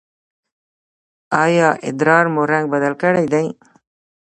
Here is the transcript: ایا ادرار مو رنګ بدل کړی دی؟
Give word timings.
ایا 1.43 1.67
ادرار 1.87 2.25
مو 2.33 2.41
رنګ 2.51 2.65
بدل 2.73 2.93
کړی 3.01 3.25
دی؟ 3.33 3.45